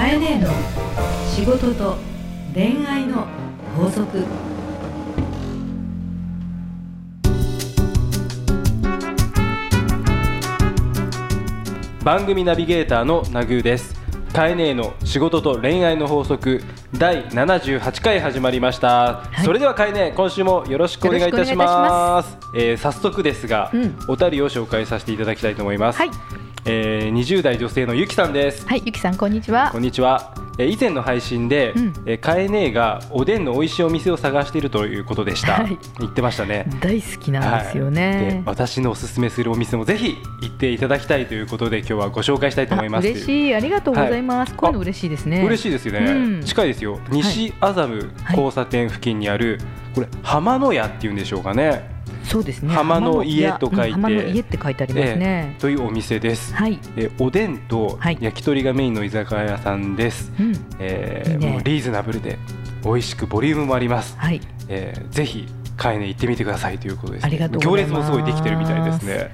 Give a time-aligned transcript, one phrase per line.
[0.00, 0.48] かえねえの
[1.28, 1.98] 仕事と
[2.54, 3.26] 恋愛の
[3.76, 4.24] 法則。
[12.02, 13.94] 番組ナビゲーターのナグーです。
[14.32, 16.62] カエネーの仕事と恋愛の法則。
[16.96, 26.10] 第78回始まりました、いそれではカエネー今週もよろしくお願いいたしますえー早速ですが、うんお便りを紹介させていただきたいと思います、はい、
[26.64, 28.66] えー20代女性のゆきさんです。
[28.66, 29.70] はい、ゆきさんこんにちは。
[29.72, 29.82] こん。
[29.82, 31.92] にちは、えー以前の配信で、うん。
[32.06, 35.78] えーカエネーがおでんの美味しいお店を探しているということでした、はい。
[35.98, 36.66] 言ってましたね。
[36.80, 38.42] 大好きなんですよはい。
[38.44, 43.06] 私のおすすめするお店もぜひ行っていただきたいということで今日はご紹介したいと思います。
[43.06, 44.50] あ嬉しい、ありがとうございます。
[44.50, 44.58] はい。
[44.58, 45.42] こういうの嬉しいですね。
[45.44, 46.42] 嬉しいですよね、うん。
[46.42, 47.00] 近いですよ。
[47.10, 49.58] 西麻布交差点付近にある、
[49.94, 51.89] これ浜の屋っていうんでしょうかね
[52.24, 52.72] そうですね。
[52.72, 53.92] 浜の家と書いて。
[53.92, 55.56] 浜の家って書いてありますね。
[55.58, 56.78] というお店です、はい。
[56.96, 58.18] えおでんとはい。
[58.20, 60.52] 焼き鳥がメインの居酒屋さんです、うん。
[60.78, 62.38] えもうリーズナブルで
[62.84, 64.40] 美味しくボリュームもあります、はい。
[64.68, 67.94] えーぜひ買いに行ってみてくださいということです、ありがとう行ございます。
[67.94, 69.30] 列もすごいできてるみたいですね。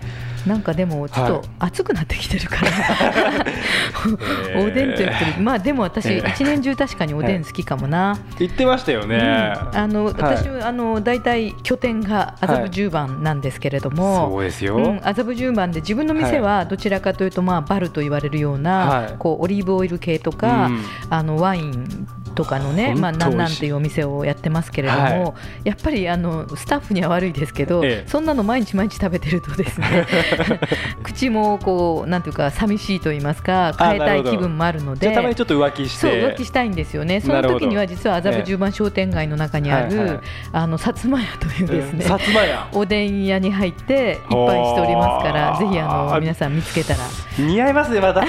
[0.47, 1.43] なんかでもちょっはい。
[1.43, 2.71] と暑くなってきてるから、え
[3.86, 3.86] ー
[4.57, 8.19] おでんとやっぱりまあでも私えー一年中確かにおでん好きかもな。
[8.39, 9.79] 言ってましたよね、うん。
[9.79, 10.15] あのはい。
[10.15, 14.29] 私あの大体拠点が麻布十番なんですけれども。
[14.31, 19.15] そうですよ、うん、麻布十番で自分の店はどちらかというと、まあ、バルと言われるような、はい。
[19.19, 20.85] こうオリーブオイル系とか、うん。
[21.11, 25.35] あのワインとかのね、まあ、なんなんていうお店をやってますけれども、は
[25.65, 28.09] やっぱりあのスタッフには悪いですけど、ええ。
[28.09, 30.07] そんなの毎日毎日食べてるとですね
[31.03, 35.39] 口もこうなんていうか寂しいと言いますかあ変えたない気分もあるのじゃあたまにで。
[35.39, 35.99] ちょっと浮気して。
[35.99, 37.21] そう浮気したいんですよね。
[37.21, 40.21] その時には実は麻布十番商店街の中にある、はいはい。
[40.53, 47.01] あの薩摩屋というですね、薩摩屋おでん屋に入っていっぱいしておりますから、ぜひあの皆さん見つけたら。
[47.39, 48.25] 似合いますねまた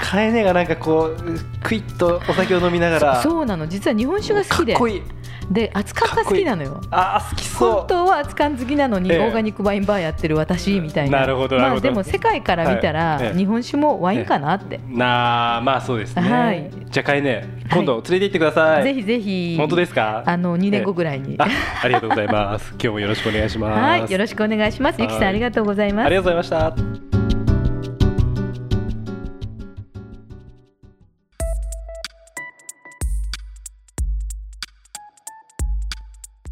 [0.00, 1.16] カエネがなんかこう
[1.62, 3.22] クイッとお酒を飲みながら。
[3.22, 3.66] そうなの。
[3.68, 4.72] 実は日本酒が好きで。
[4.72, 5.02] かっこいい。
[5.50, 6.78] で熱燗が好きなのよ。
[6.90, 7.72] あー好きそう。
[7.72, 9.18] 本当は熱燗好きなのに、ええ。
[9.18, 11.20] オーガニックワインバーやってる私みたいな。
[11.20, 11.76] なるほどなるほど。
[11.76, 13.24] まあでも世界から見たら、はい。
[13.28, 13.36] ええ。
[13.36, 16.70] 日本酒もワインかなって、なあまあそうですね、はい。
[16.90, 19.56] じゃあカエネ今度連れて行ってください、ぜひぜひ。
[19.58, 20.22] 本当ですか？
[20.26, 21.46] あの2年後ぐらいに、あ
[21.82, 22.70] ありがとうございます。
[22.78, 23.80] 今日もよろしくお願いします。
[23.80, 25.00] はいよろしくお願いします。
[25.00, 25.28] ゆきさんはい。
[25.28, 26.06] ありがとうございます。
[26.06, 27.07] ありがとうございました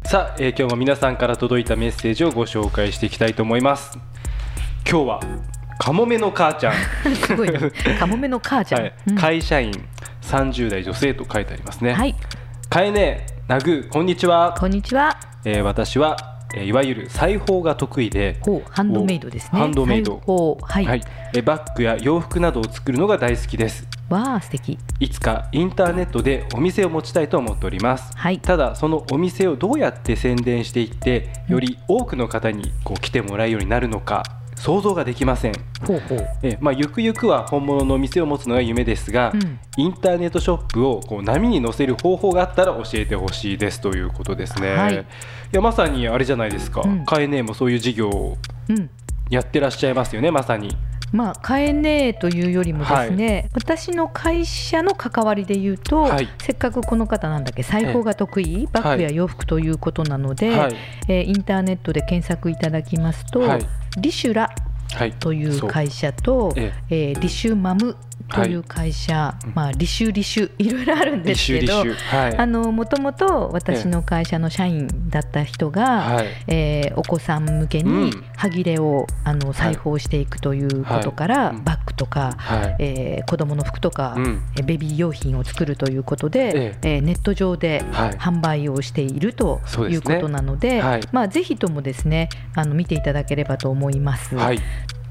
[0.09, 3.99] さあ、えー今日も皆さんから届いたメッセージをご紹介していきたいと思います。
[4.89, 5.19] 今日は
[5.79, 6.73] カモメの母ちゃん、
[7.13, 7.59] すごいね。
[7.99, 8.93] カモメの母ちゃん、はい。
[9.07, 9.15] うん。
[9.15, 9.73] 会社員
[10.21, 12.15] 30代女性と書いてありますね、はい。
[12.69, 15.17] かえねなぐこんにちは、こんにちは。
[15.43, 16.15] えー私は、
[16.55, 18.39] えーいわゆる裁縫が得意で
[18.71, 19.59] ハンドメイドですね。
[19.59, 20.21] ハンドメイド。
[20.61, 21.01] はい、はい、
[21.33, 24.77] えバッグや洋服などを作るのが大好きですわあ素敵。
[24.99, 28.39] いつかインターネットでお店を持ちたいと思っております、はい。
[28.39, 34.23] ただそのお店をどうやって宣伝していってより多くの方にこう来てもらうようになるのか
[34.55, 35.53] 想像ができません。
[35.85, 36.27] ほうほう。
[36.41, 39.59] え、まあ、ゆくゆくは本物のお店を持つのが夢ですが、うん。
[39.77, 44.95] インターネットショップをこう波に乗せる方法があったら教えてほしいですということですね、はい。
[44.95, 45.05] い
[45.51, 47.05] やまさにあれじゃないですか、うん。
[47.05, 48.37] カエネもそういう事業を
[48.69, 48.89] うん。
[49.29, 50.77] やってらっしゃいますよねまさに
[51.11, 56.27] まあ、買えねえというよりもですね、私の会社の関わりで言うと、はい。
[56.41, 57.63] せっかくこの方なんだっけ？
[57.63, 60.75] 裁縫が得意、バッグや洋服ということなので、はい。
[61.07, 63.61] えーインターネットで検索いただきますと、はい。
[63.99, 64.49] リシュラ
[64.93, 65.11] はい。
[65.13, 67.13] という会社と、ええ。
[67.13, 67.95] ーリシュマム
[68.29, 69.51] という会社、うん。
[69.53, 71.83] まあ、リシュリシュいろいろあるんですけど
[72.71, 76.27] もともと私の会社の社員だった人が、はい。
[76.47, 82.75] えーお子さん向けうにん歯切れをあの裁縫していくということから、バッグとか、はい。
[82.79, 86.97] えー子供の服とか、うベビー用品を作るということで、ええ。
[86.99, 88.09] ーネット上ではい。
[88.11, 89.59] 販売をしていると
[89.89, 91.01] いうことなので、はい。
[91.11, 94.35] まあ、ぜひともですねあの見ていただければと思います。
[94.35, 94.59] はい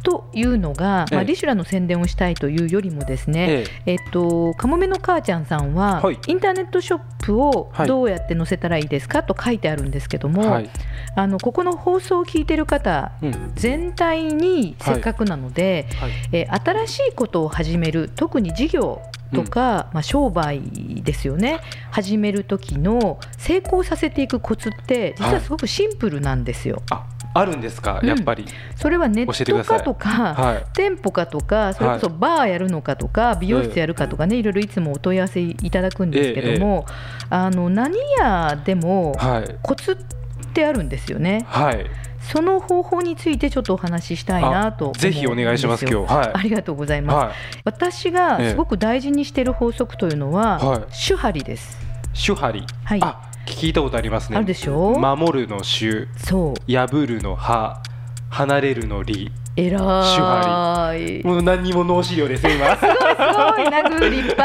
[0.06, 3.94] というのが、まあ、ええリシュラの宣伝をしたいというよりもですね、ええ。
[3.96, 6.18] っと、かもめの母ちゃんさんは、はい。
[6.28, 10.70] インターネットショップをはいどうやって載せたらいいですかと書いてあるんですけども、はい。
[11.16, 13.52] あのここの放送を聞いてる方うん。
[13.56, 16.10] 全体にせっかくなので、はい。
[16.30, 19.02] えー新しいことを始める特に事業
[19.34, 20.62] とか、まあ、商売
[21.02, 21.60] ですよね。
[21.90, 26.82] 始める時の成功させていくコツって実はすごくシンプルなんですよ。
[26.90, 27.04] あ
[27.38, 28.00] あるんですか？
[28.02, 28.08] うん。
[28.08, 28.46] やっぱり、
[28.76, 29.78] それはネット教えてください。
[29.78, 30.64] かとか、はい。
[30.74, 36.86] 店舗かとかそれこそバーやるのかとか、美容室やるかとかねいろいろいつもお問い合わせいただくんですけども、
[37.30, 39.56] あの何やでもはい。
[39.62, 41.44] コツっってあるんですよね。
[41.48, 41.86] はい。
[42.20, 46.14] その方法についてちょっとお話ししたいなとぜひお願いします今日。
[46.14, 46.30] はい。
[46.34, 47.16] ありがとうございます。
[47.16, 47.32] は
[47.64, 50.80] 私がすごく大事にしている法則というのは、はい。
[51.08, 51.78] 手張りです。
[52.14, 52.66] い手張り。
[52.84, 53.02] はい。
[53.02, 53.25] あ
[53.56, 54.36] 聞いたことありますね。
[54.36, 57.82] あるでしょ守るの手そう、破るの歯
[58.28, 61.26] 離れるの理えら張い。
[61.26, 62.76] もう何にも脳資料です今。
[62.76, 64.44] すごい殴立派。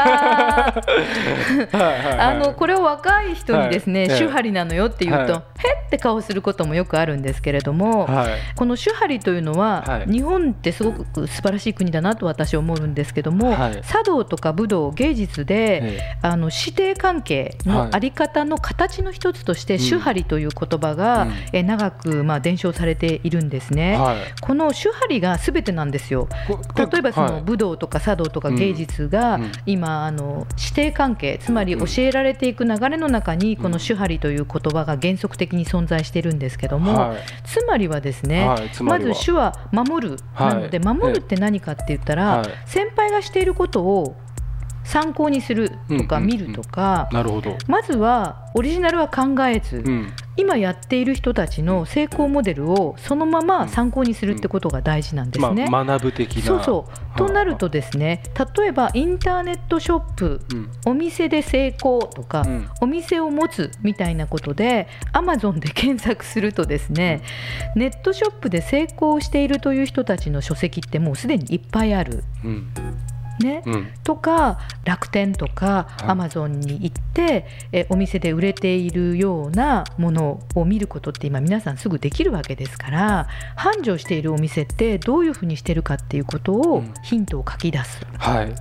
[1.72, 2.18] はいはいはい。
[2.18, 4.10] あのこれを若い人にですね、はい。
[4.10, 5.42] ええ手張りなのよって言うと、はい。
[5.42, 8.28] へって顔することもよくあるんですけれども、はい。
[8.56, 10.10] この手張りというのは、はい。
[10.10, 13.82] 日本ってすごく素晴らしい国だなと私は思うんですけども、はい。
[13.82, 19.80] 茶道とか武道芸術で、えあの師弟関係のあり方の形の一つとして、うん。
[19.80, 21.32] 手張りという言葉が、うん。
[21.52, 23.98] え長くまあ伝承されているんですね。
[23.98, 24.16] はい。
[24.40, 26.28] この手張りがすべてなんですよ。
[26.46, 27.42] こ例えばそのはい。
[27.42, 37.18] 武道とか茶道とか芸術が今あの師弟関係つまり教えられていく流れの中にこの手張りという言葉が原則的に存在しているんですけどもはい。
[37.44, 38.46] つまりはですね
[38.80, 40.16] まず手は守る。
[40.34, 40.54] はい。
[40.54, 42.48] なので守るって何かって言ったらはい。
[42.66, 44.16] 先輩がしていることを
[44.92, 46.38] 参考にするとかうんうんうん。
[46.38, 47.56] 見るとかなるほど。
[47.66, 50.12] まずはオリジナルは考えずうん。
[50.36, 55.66] 今やっている人たちの成功モデルをそのまま参考にするってことが大事なんですね。
[55.68, 56.42] まあ学ぶ的な。
[56.42, 57.18] そうそう。
[57.18, 58.22] となるとですね
[58.56, 60.70] 例えばインターネットショップうん。
[60.86, 62.68] お店で成功とか、うん。
[62.82, 67.22] お店を持つみたいなことでアマゾンで検索するとですね
[67.76, 72.24] ネットショップで成功しているという人たちの書籍ってもうすでにいっぱいある。
[73.40, 73.62] うんね。
[73.66, 73.88] うん。
[74.04, 76.08] とか楽天とかはい。
[76.08, 86.94] アマゾンに行ってえお店で売れているようなものを見ることって今皆さんすぐできるわけですから繁盛しているお店ってどういうふうにしてるかっていうことうをん。
[87.02, 88.04] ヒントを書き出す。
[88.18, 88.54] はい。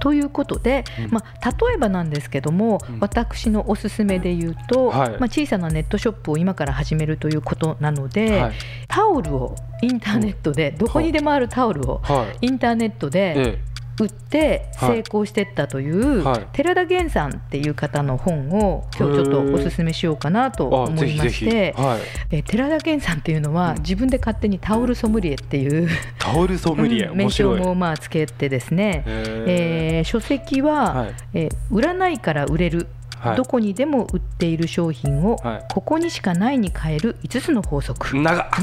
[0.00, 1.10] ということで、うん。
[1.10, 3.00] まあ、例えばなんですけども、うん。
[3.00, 5.10] 私のおすすめで言うと、はい。
[5.10, 8.52] まあ、小さなネットショップを今から始めるということなので、はい。
[8.88, 12.46] タオルをインターネットでどこにでもあるタオルをはい。
[12.46, 13.58] インターネットでえ
[13.98, 14.98] 売ってはい。
[14.98, 16.46] 成功していったというはい。
[16.52, 21.98] 寺田源さんっていう方の本を今日ちょっとおすすめしようかなと思いましては
[22.30, 22.36] い。
[22.36, 23.76] え寺田源さんっていうのはうん。
[23.80, 25.88] 自分で勝手にタオルソムリエっていう
[26.18, 29.04] タオルソムリエうん名称もまあつけてですね。
[29.06, 31.14] へえー書籍は、はい。
[31.34, 32.86] えー売らないから売れる、
[33.20, 33.36] はい。
[33.36, 35.64] どこにでも売っている商品を、はい。
[35.72, 38.16] ここにしかないに変える5つの法則。
[38.16, 38.46] 長っ。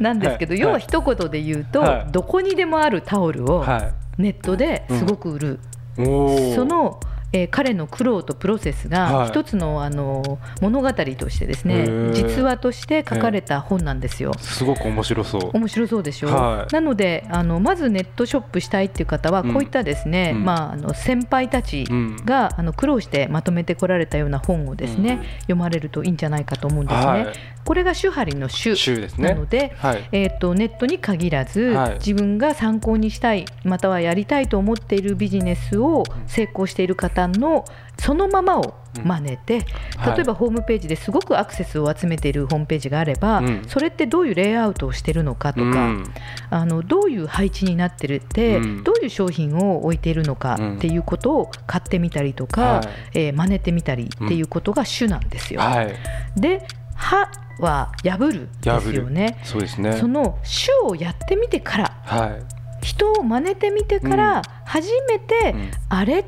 [0.00, 0.60] なんですけど、はい。
[0.60, 2.10] 要は一言で言うと、はい。
[2.10, 5.60] どこにでもあるタオルをはネットですごく売る、
[5.96, 6.98] その、
[7.36, 9.12] えー彼の苦労とプロセスはい。
[9.12, 14.32] が一つのあの物語としてですね実話として書かれた本なんですよ。
[14.38, 15.50] すごく面白そう。
[15.54, 16.72] 面白そうでしょ、はい。
[16.72, 19.52] なのであのまずネットショップしたいっていう方はうん。
[19.52, 20.44] こういったですね、うん。
[20.44, 22.16] まあ、あの先輩たちうん。
[22.24, 25.24] が、あの苦労してまとめてこられたような本をですね、うん。
[25.40, 27.06] 読まれるといいんじゃないかと思うんですね。
[27.06, 27.26] はい
[27.66, 28.76] これが手張りの手
[29.20, 30.08] なので、はい。
[30.12, 31.94] えー、とネットに限らず、はい。
[31.94, 37.64] 自分が参考にしたいまたはやりたいと思っているビジネスを成功している方の
[37.98, 39.66] そのままを真似て、
[39.96, 40.16] はい。
[40.16, 43.64] 例えばホームページですごくアクセスを集めているホームページがあれば、うん。
[43.66, 46.04] それってどういうレイアウトをしているのかとか、うん。
[46.50, 48.84] あのどういう配置になってるって、うん。
[48.84, 52.82] どういう商品を置いているのかっていうことを買ってみたりとか、は
[53.14, 53.18] い。
[53.26, 55.60] えー真似てみたりっていうことが主なんですよ。
[55.60, 55.94] はい。
[56.36, 56.62] で
[56.94, 57.28] 歯
[57.58, 59.38] は破るですよね。
[59.42, 59.92] そうですね。
[59.94, 62.55] その種をやってみてからはい
[62.86, 65.70] 人を真似てみてから初めて、うん。
[65.88, 66.24] あれ？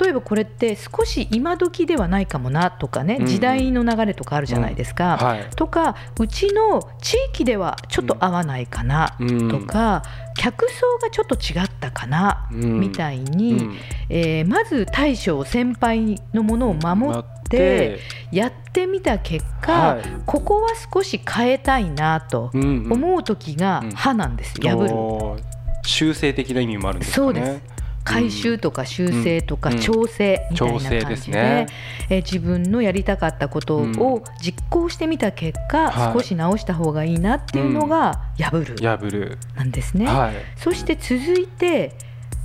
[0.00, 5.16] 例えばこれって少し今時ではないかもなとかね、うん時代の流れとかあるじゃないですか。
[5.16, 5.46] はい。
[5.56, 9.48] とかうちの地域ではちょっと合わないかなうん。
[9.48, 10.02] とか、
[10.36, 12.80] 客層がちょっと違ったかな、うん。
[12.80, 13.76] みたいに、うん。
[14.10, 17.98] えーまず大将先輩のものを守って
[18.30, 20.02] やってみた結果、はい。
[20.26, 23.90] ここは少し変えたいなと思う時がうん。
[23.92, 25.42] 歯なんです、破る。
[25.88, 27.24] 修正的な意味もあるんですかね。
[27.24, 27.62] そうです。
[28.04, 29.80] 回収とか修正とかうん。
[29.80, 31.66] 調整みたいな感じで,、ですね。
[32.08, 34.00] えー自分のやりたかったことうん。
[34.00, 36.12] を実行してみた結果、はい。
[36.14, 38.76] 少し直した方がいいなっていうのが破る。
[38.80, 39.38] 破る。
[39.56, 40.06] なんですね。
[40.06, 40.34] はい。
[40.56, 41.92] そして続いて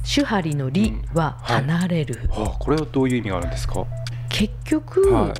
[0.03, 1.61] 手張りの理ははい。
[1.63, 3.85] 離れる、はあこれはどういう意味があるんですか？
[4.29, 5.33] 結局、は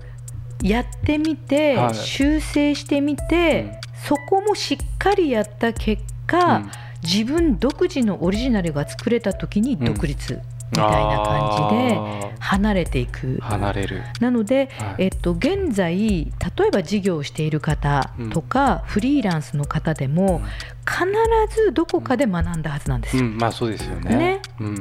[0.61, 0.69] い。
[0.69, 1.95] やってみて、はい。
[1.95, 6.71] 修正してみて、そこもしっかりやった結果、うん
[7.03, 10.39] 自分独自のオリジナルが作れた時に独立
[10.71, 13.37] みたいな感じで離れていく。
[13.41, 14.01] 離れる。
[14.19, 15.03] なので、はい。
[15.05, 20.41] えっと、現在例えば事業をしている方とか、フリーランスの方でも、
[20.85, 21.05] 必
[21.55, 23.23] ずどこかで学んだはずなんですよ。
[23.23, 24.15] うん、まあそうですよね。
[24.15, 24.41] ね。
[24.59, 24.75] うん、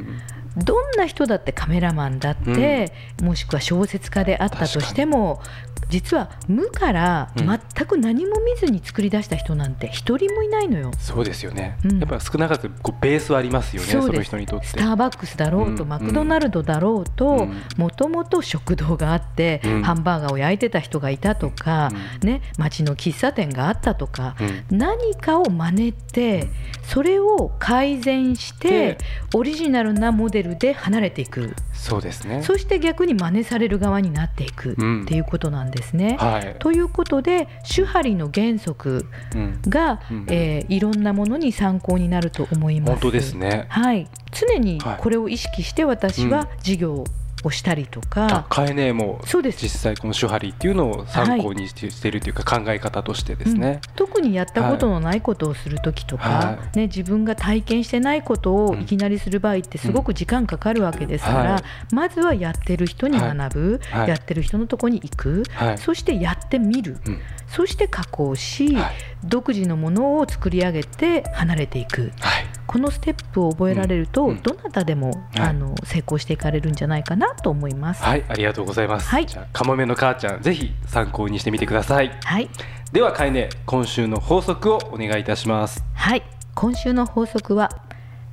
[0.57, 2.91] どんな人だってカメラマンだって、
[3.21, 5.41] もしくは小説家であったとしても
[5.89, 7.45] 実は無からうん。
[7.45, 10.91] 全く何も見ずに作り出した人なんて一人もいないのよ。
[10.97, 11.77] そうですよね。
[11.85, 11.99] うん。
[11.99, 13.89] やっぱ少なからずこうベースはありますよね。
[13.89, 14.67] そうの人にとって。
[14.67, 15.89] スターバックスだろうと、うん。
[15.89, 17.61] マクドナルドだろうとうん。
[17.77, 19.83] もともと食堂があって、うん。
[19.83, 21.91] ハンバーガーを焼いてた人がいたとか、
[22.23, 24.35] ね、町の喫茶店があったとか、
[24.71, 24.77] うん。
[24.77, 26.47] 何かを真似て
[26.83, 28.97] それを改善してで
[29.33, 32.41] オリジナルなモデルで離れていくそうですね。
[32.43, 36.17] そして逆に真似される側になっていくうんっていうことなんですね。
[36.19, 36.55] はい。
[36.59, 42.91] ということで手張りの原則うん、が、うんえーいろんなものに参考になると思います。
[42.93, 43.65] 本当ですね。
[43.69, 47.05] はい、常にはいこれを意識して私は授業を
[47.51, 49.61] したりとあか、カエネもそうです。
[49.63, 53.81] 実際この手張りっていうのを参考にして,、いるというか考え方としてですね。
[53.87, 53.95] うん。
[53.95, 58.81] 特にやったことのないことをする時とか、はね、自分が体験してないことをうん。
[58.81, 61.63] いきなりする場合ってすごく時間かかるわけですから、はい。
[61.93, 64.09] まずはやってる人に学ぶ、はい。
[64.09, 65.77] やってる人のとこに行く、はい。
[65.77, 67.19] そしてやってみる、うん。
[67.47, 68.93] そして加工し、はい。
[69.25, 72.11] 独自のものを作り上げて離れていく。
[72.19, 72.45] はい。
[72.73, 78.01] このステップを覚えられると、うんうんどなたでも、はいあの成功していかれるんじゃないかなと思います。
[78.01, 79.07] はい、ありがとうございます。
[79.07, 82.09] はいじゃあ、カモメの母ちゃん、ぜひ参考にしてみてください。
[82.23, 82.49] はい
[82.91, 85.83] では、カエネ、今週の法則をお願いいたします。
[85.93, 86.23] はい、
[86.55, 87.69] 今週の法則は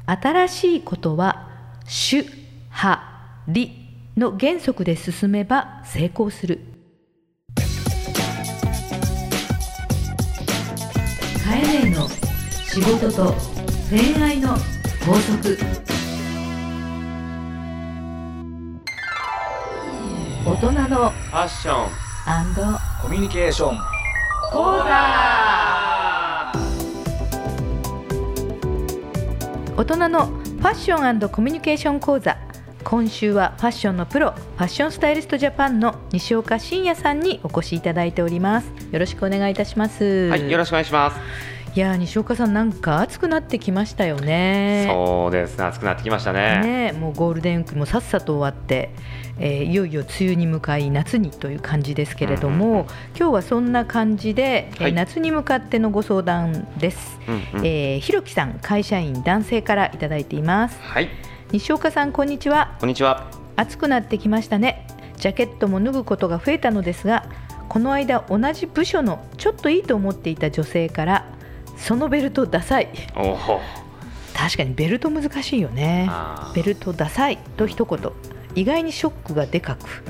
[0.06, 1.50] 新しいことは
[1.84, 2.24] 主
[2.70, 3.02] 派
[3.46, 3.72] 理
[4.16, 6.60] の原則で進めば成功する
[11.44, 13.34] カエネの仕事と
[13.90, 14.50] 恋愛の
[15.04, 15.58] 法則。
[20.46, 21.90] 大人のファッション
[23.02, 23.78] コミュニケーション。
[24.52, 24.84] 講座。
[29.76, 32.38] 大人のファッションコミュニケーション講座。
[32.84, 38.72] 今週はファッションのプロファッションスタイリストジャパンの西岡真也さんにお越しいただいております。
[38.92, 40.28] よろしくお願いいたします。
[40.28, 41.59] はい、よろしくお願いします。
[41.72, 44.88] いやー西岡さんなんか暑くなってきましたよね。
[44.90, 45.56] そうです。
[45.56, 46.90] ね、暑くなってきましたね。
[46.92, 48.90] ねもうゴールデンウィークもさっさと終わって、
[49.38, 52.86] えーいよいよ梅雨に向かい夏にという感じですけれども、うんうんうん。
[53.16, 54.92] 今日はそんな感じで、えーはい。
[54.92, 57.66] 夏に向かってのご相談です、うんうん。
[57.66, 60.76] えーひろきさん会社員男性からいただいています。
[60.80, 61.08] はい、
[61.52, 62.76] 西岡さんこんにちは。
[62.80, 63.30] こんにちは。
[63.54, 64.88] 暑くなってきましたね。
[65.18, 67.26] ジャケットも脱ぐことが増えたのですが
[67.68, 71.26] この間同じ部署のちょっといいと思っていた女性から
[71.80, 72.88] そのベルトダサい。
[74.34, 76.08] 確かにベルト難しいよね。
[76.54, 77.98] ベルトダサいと一言。
[78.54, 80.02] 意外にショックがでかく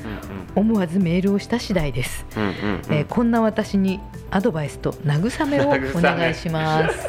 [0.57, 2.55] うん思わずメールをした次第です、うんうんうん。
[2.55, 4.01] うんえーこんな私に
[4.31, 7.09] アドバイスと慰めをお願いします。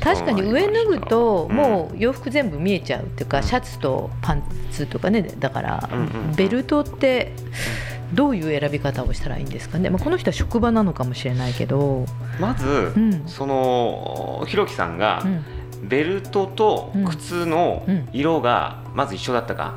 [0.00, 0.42] 確かに。
[0.42, 3.42] 上脱ぐともう洋服全部見えちゃうっていうか、うん。
[3.44, 5.22] シャツとパンツとかね。
[5.22, 6.34] だから、うんうんうん。
[6.34, 7.32] ベルトって
[8.12, 12.06] どういう選び方をしたらいいんですかね、まあ、この人は職場なのかもしれないけど、
[12.40, 12.66] まず、
[12.96, 13.22] うん。
[13.26, 18.08] そのひろきさんが、うん、ベルトと靴のうん。
[18.12, 19.74] 色がまず一緒だったか、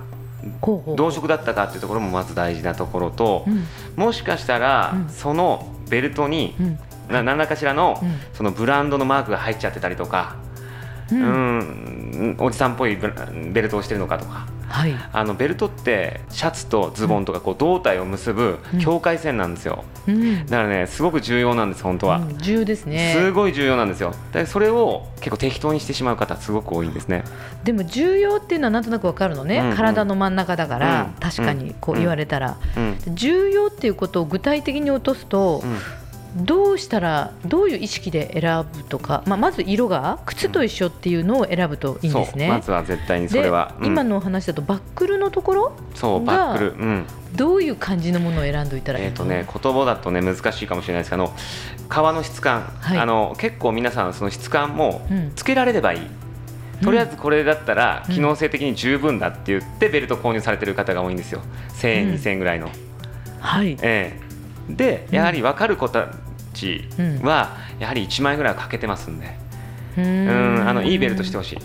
[0.95, 3.65] 同色だったかっていうところもまず大事なところとう、ん。
[3.95, 5.09] もしかしたら、うん。
[5.09, 6.79] そのベルトにうん。
[7.07, 8.15] な何らかしらの、うん。
[8.33, 10.35] そのブランドのマークが入っちゃってたりとか、
[11.11, 14.95] ううんん、おじさんっぽいベルトをしてるのかとかはい。
[15.13, 18.79] あのベルトってシャツとズボンとかこう胴体を結ぶうん。
[18.79, 19.85] 境界線なんですよ。
[20.07, 20.45] うん。
[20.45, 23.13] だからねすごく重要なんです本当は、うん重要ですね。
[23.17, 24.09] すごい重要なんですよ。
[24.09, 27.23] だからそれを結構適当にしてしまう方すごく多いんですね。
[27.63, 29.75] でも重要っていうのはなんとなくわかるのね、うんうん。
[29.75, 35.77] 体の真ん中だから、うん確かにこう言われたら、うん、重要っていうことを具体的に落とすと、うん
[36.35, 42.47] どうしたらどういう意識で選ぶとか、まあ、まず色が靴と一緒っていうのを選ぶといいんですね。
[42.47, 42.55] そう。
[42.55, 46.71] まずは絶対にそれは、で今のお話だとバックルのところそうがバックル。
[46.71, 47.05] うん。
[47.35, 51.33] どういう感じのものを選んどいたらいいのえーとね、言葉だとね難しいかもしれないですけどあの
[51.87, 52.97] 革の質感、はい。
[52.97, 55.31] あの結構皆さんその質感もうん。
[55.35, 56.01] つけられればいい、
[56.83, 58.13] とりあえずこれだったらうん。
[58.13, 61.41] 機能性的に十分だって言ってベルト購入されてる方が多いんですよ。
[61.75, 62.15] 1000円、うん。
[62.15, 62.69] 2000円ぐらいの。
[63.39, 64.25] はい、ええ。
[64.69, 66.09] でやはり分かる子た
[66.55, 66.87] ち
[67.21, 69.37] はやはり1万円ぐらいはかけてますんで、
[69.97, 70.55] ううん。
[70.59, 71.59] んあのいいベルトしてほしい。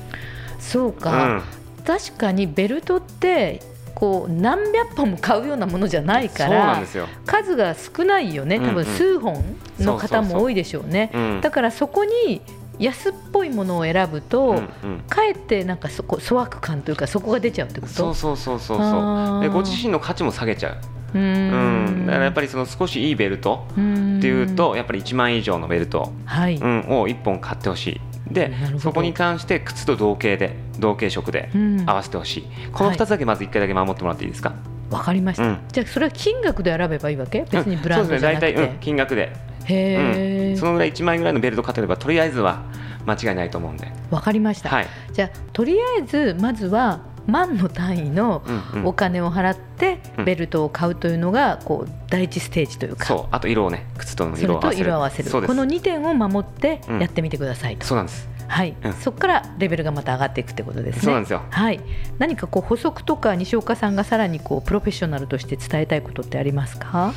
[0.59, 1.43] そうか、
[1.87, 3.63] 確かにベルトって
[3.95, 6.83] こう何百本も買うようなものじゃないから
[7.27, 8.59] 数が少ないよね。
[8.59, 8.75] 多うんうん。
[8.75, 9.45] 分数本
[9.81, 11.11] の方も多いでしょうね。
[11.15, 11.41] うん。
[11.41, 12.43] だからそこに
[12.79, 15.01] 安っぽいものを選ぶと、うんうん。
[15.09, 17.93] かえってなんかそこ粗悪感というかそこが出ちゃうってこと？
[17.93, 19.39] そうそうそうそうあそー。
[19.41, 20.77] うでご自身の価値も下げちゃう
[21.15, 28.01] う、ん、だからやっぱりその少しいいベルトりっていうとやっぱり1万円以上のベルト、はい、うん、を1本買ってほしい。
[28.31, 31.51] でそこに関して靴と同型で同型色で
[31.85, 34.55] 合わせてほしい、うん、この2つだけまず1回だけ守ってもらっていいですか？
[34.89, 37.45] わ、かりました、うん、じゃあそれは金額で選べばいいわけ？
[37.51, 38.69] 別にブランドじゃなくて、うん、そうですね。
[38.69, 39.33] 大体、金額で。
[39.65, 42.63] へえ、そのぐらい1万円ぐらいのベルト買ってればとりあえずは
[43.07, 43.89] 間違いないと思うんで。
[44.11, 48.43] わかりました、はい、じゃあとりあえずまずは万の単位の
[48.85, 53.27] お金を払ってベルトを買うというのがこう第一ステージというか、そう。
[53.31, 54.85] あと色をね靴との色を合わせる。
[54.85, 55.31] 色合わせる。
[55.31, 58.29] この2点を守ってやってみてくださいと、そうなんです。
[58.49, 61.03] はい、うん、そこからレベルがまた上がっていくってことですね。
[61.03, 61.43] そうなんですよ。
[61.51, 61.81] はい。
[62.19, 67.15] 何かこう補足とか西岡さんがさらにこうプロフェッショナルとして伝えたいことってありますか？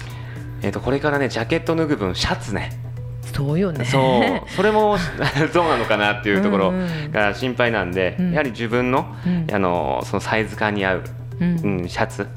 [0.62, 2.70] えっ、とこれからねジャケット脱ぐ分シャツね。
[3.32, 3.86] そうよね。
[3.86, 4.50] そう。
[4.52, 4.98] それも
[5.54, 6.74] どうなのかなっていうところ
[7.12, 8.26] が心配なんで、うん。
[8.28, 11.04] うん、やはり自分のうん、あのそのサイズ感に合う、
[11.40, 12.28] うん、シャツ。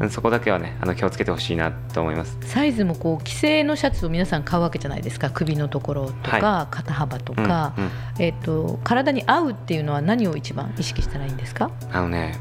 [0.00, 2.36] うん、そこだけはねあの気をつけてほしいなと思います。
[2.42, 5.30] サイズもこう既製のシャツを皆さん買うわけじゃないですか。
[5.30, 11.70] 首のところとか、はい、肩幅とか、うんうん、えーと、体に合うっていうのは何を一番意識したらいいんですか？
[11.90, 12.36] あのね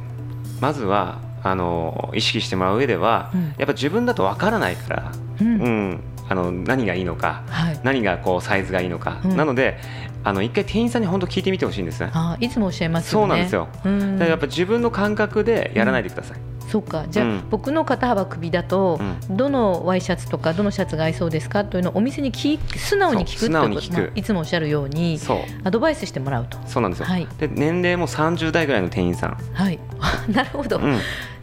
[0.60, 9.78] まずはあの意識してもらう上では、やっぱ自分だとわからないから、うんあの何がいいのか、はい、何がこうサイズがいいのか、うん、なので
[10.24, 12.10] あの一回店員さんに本当聞いてみてほしいんですね。
[12.14, 13.68] あいつもおっしゃいます、ね、そうなんですよ。
[13.74, 16.38] だからやっぱ自分の感覚でやらないでください。
[16.38, 17.06] うん、そうか。
[17.10, 18.98] じゃあ、うん、僕の肩幅首だと、
[19.30, 25.20] うん、どのワイシャツとかどのシャツが合いそうですかというのをお店に聞素直に聞くってこと、まあ、いつもおっしゃるように
[25.66, 26.58] アドバイスしてもらうと。
[26.66, 29.38] そうなんですよ、はい、で年齢も30代ぐらいの店員さん。
[29.54, 29.80] はい。
[30.32, 30.80] なるほど、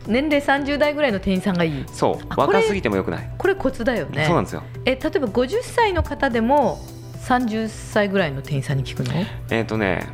[0.08, 1.84] 年齢30代ぐらいの店員さんがいい。
[1.92, 2.40] そう。
[2.40, 3.30] 若すぎてもよくない。
[3.36, 4.24] これコツだよね。
[4.24, 4.62] そうなんですよ。
[4.84, 6.80] え例えば50歳の方でも
[7.26, 9.12] 30歳ぐらいの店員さんに聞くの？
[9.50, 10.06] えっ、ー、とね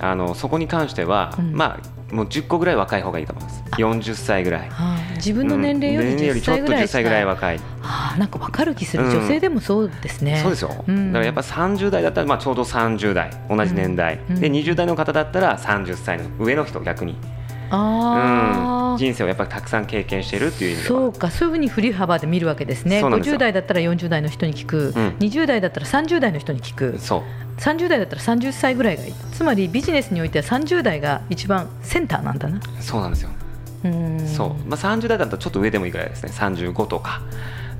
[0.00, 3.62] あのそこに関しては、うん、まあもう10個ぐらい若い方がいいと思います。
[3.78, 10.40] 40歳ぐらい、はあ、自分の年齢より10歳ぐらい、うん、歳ぐらい若い、はあ、なんか分かる気する、女性でもそうですね。
[10.42, 17.16] そうですよ、だからやっぱ30代だったらまあちょうど30代同じ年代、で20代の方だったら30歳の上の人逆に。
[17.22, 17.39] あ、
[17.70, 21.30] うん、人生をやっぱりたくさん経験しているっていう意味でそうか。
[21.30, 23.02] そういうふうに振り幅で見るわけですね。
[23.02, 26.98] 50代だったら40代の人に聞く、うん、20代だったら30代の人に聞く。
[26.98, 27.22] そう。
[27.60, 29.12] 30代だったら30歳ぐらいがいい。
[29.32, 32.60] つまりビジネスにおいては30代が一番センターなんだな。
[32.80, 33.30] そうなんですよ。
[33.82, 36.32] そう、まあ、30代だったらちょっと上でもいいぐらいですね。
[36.32, 37.22] 35とか、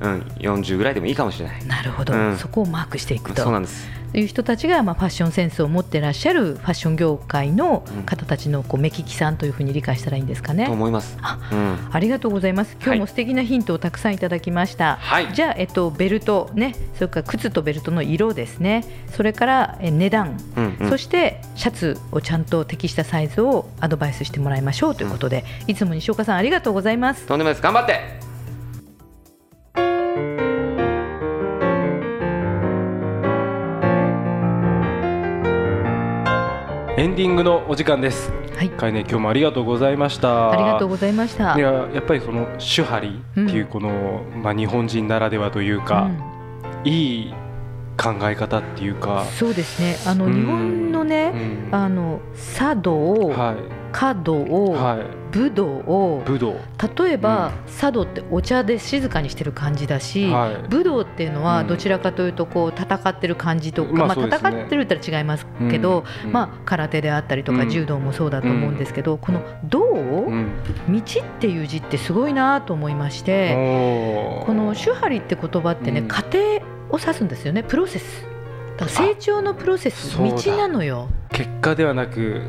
[0.00, 1.66] うん、40ぐらいでもいいかもしれない。
[1.66, 3.42] なるほど、うん、そこをマークしていくと。
[3.42, 3.86] そうなんです
[4.18, 10.66] いう人たちが、まあ、ファッションセンスを持ってらっしゃるファッション業界の方たちのこう目利きさんというふうに理解したらいいんですかね。
[10.66, 11.16] と思います。
[11.22, 12.76] あうん、ありがとうございます。
[12.82, 14.96] 今日も素敵なヒントをたくさんいただきました。
[15.00, 18.84] はい、じゃあ、えっと、ベルトね、それから靴とベルトの色ですね。
[19.14, 27.26] それからえ値段、うんうん、そしてシャツをちゃんと適したサイズをアドバイスしてもらいましょうということで、うん、いつも西岡さんありがとうございます。
[27.26, 27.62] とんでもないです。
[27.62, 28.29] 頑張って。
[37.00, 38.30] エンディングのお時間です。
[38.54, 38.68] はい。
[38.68, 40.50] かいね今日もありがとうございました。
[40.50, 41.56] ありがとうございました。
[41.56, 46.10] いややっぱりその手張りっていうこの、うん、まあ日本人ならではというか、
[46.84, 47.34] うん、いい
[47.96, 49.24] 考え方っていうか。
[49.30, 49.96] そうですね。
[50.06, 51.32] あの、日本のね、
[51.70, 52.20] あの
[52.58, 53.56] 茶道を、はい、
[53.92, 55.20] 華道を、はい。
[55.30, 56.56] 武道を武道。
[56.98, 69.80] 例えば、うん、茶道ってお茶で静かにしてる感じだし、はい、武道っていうのはどちらかというとこう戦ってる感じとか、うん、まあ、戦ってるって言ったら違いますけど、うん、まあ、空手であったりとか柔道もそうだと思うんですけど、この「道」
[70.26, 76.38] 道っていう字ってすごいなと思いましてこの「手張り」って言葉ってね、過程
[76.90, 77.62] を指すんですよね。
[77.62, 78.26] プロセス。
[78.88, 81.08] 成長のプロセス道なのよ。
[81.30, 82.42] 結果ではなく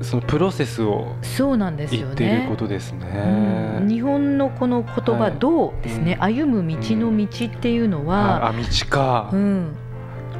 [0.00, 2.12] そのプロセスをそうなんですよね。
[2.12, 3.78] っていることですね。
[3.80, 8.58] うん、日本のこの言葉、はい、道ですね、うん、歩む道の道っていうのは、あ道
[8.88, 9.30] か。
[9.32, 9.76] うん。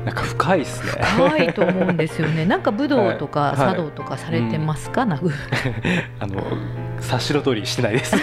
[0.04, 1.02] なんか深いですね。
[1.02, 2.44] 深いと思うんですよね。
[2.46, 5.30] なんか武道とか茶道とかされてますか、はい、なぐ。
[6.20, 6.42] あの
[7.00, 8.16] 察しの通りしてないです。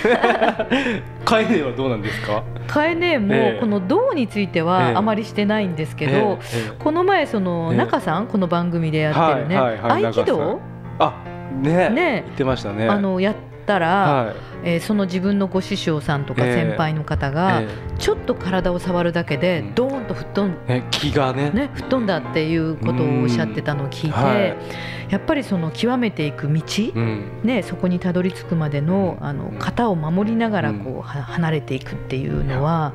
[1.25, 2.43] カエネはどうなんですか？
[2.67, 6.39] カエネもこの道についてはあまりしてないんですけど、
[6.79, 10.59] この前その中さんこの番組でやってるね、合気道。
[10.99, 11.23] あ
[11.61, 12.23] ねね。
[12.25, 12.87] 言ってましたね。
[12.87, 17.71] あのやったら、はい、えー、その自分のご師匠さんとか先輩の方が、えーえ。
[17.95, 21.51] ー、ちょっと体を触るだけで、ドーンと吹っ飛ん、ね、気がね。
[21.51, 24.57] ね吹っ飛んだっていうことをおっしゃってたのを聞いて、はい、
[25.09, 26.61] やっぱりその極めていく道、
[26.95, 32.93] うん、ね、そこにたどり着くまでのあの型を守りながらこう、離れていくっていうのは。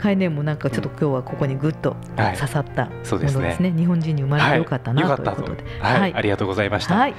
[0.00, 3.46] 概念もなんかちょっと今日はここにぐっと刺さったものですね。
[3.46, 3.70] はい、すね。
[3.70, 7.14] 日本人に生まれてよかったな、はい、ということで、はい、ありがとうございました、はい。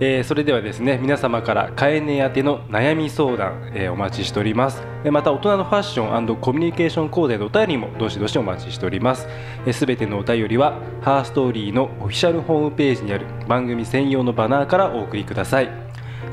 [0.00, 4.82] えー、それではですね皆様からカエネ宛ての悩み相談、えー、お待ちしております。
[5.04, 9.28] また大人のファッションコミュニケーション講座のお便りもどしどしお待ちしております。
[9.72, 15.70] すべ、えー、てのお便りはハーストーリーのオフィシャルホームページにある番組専用のバナーからお送りください。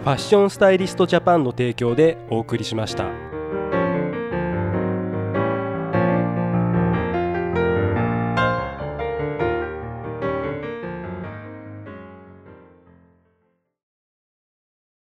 [0.06, 3.23] ァッションスタイリストジャパンの提供でお送りしました。